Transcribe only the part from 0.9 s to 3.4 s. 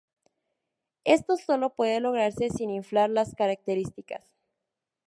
Esto sólo puede lograrse sin "inflar" las